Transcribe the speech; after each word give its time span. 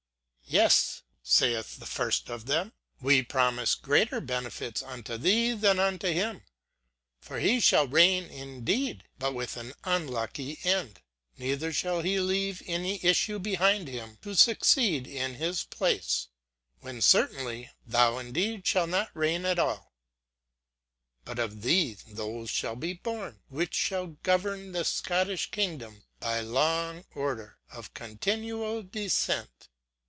"Yes," 0.53 1.03
(saith 1.23 1.79
the 1.79 1.85
first 1.85 2.29
of 2.29 2.45
them,) 2.45 2.73
"we 2.99 3.21
promise 3.23 3.73
greater 3.73 4.19
benefits 4.19 4.83
unto 4.83 5.17
thee 5.17 5.53
than 5.53 5.79
unto 5.79 6.11
him; 6.11 6.43
for 7.21 7.39
he 7.39 7.61
shall 7.61 7.87
reign 7.87 8.25
indeed, 8.25 9.05
but 9.17 9.33
with 9.33 9.55
an 9.55 9.71
unlucky 9.85 10.59
end; 10.65 10.99
neither 11.37 11.71
shall 11.71 12.01
he 12.01 12.19
leave 12.19 12.61
any 12.65 12.99
issue 13.01 13.39
behind 13.39 13.87
him 13.87 14.17
to 14.23 14.35
succeed 14.35 15.07
in 15.07 15.35
his 15.35 15.63
place, 15.63 16.27
when 16.81 16.99
certainly 16.99 17.71
thou 17.87 18.17
indeed 18.17 18.67
shalt 18.67 18.89
not 18.89 19.09
reign 19.15 19.45
at 19.45 19.57
all, 19.57 19.93
but 21.23 21.39
of 21.39 21.61
thee 21.61 21.95
those 22.05 22.49
shall 22.49 22.75
be 22.75 22.91
born 22.91 23.39
which 23.47 23.73
shall 23.73 24.17
govern 24.23 24.73
the 24.73 24.83
Scottish 24.83 25.49
kingdom 25.49 26.03
by 26.19 26.41
long 26.41 27.05
order 27.15 27.57
of 27.71 27.93
continual 27.93 28.83
descent." 28.83 29.69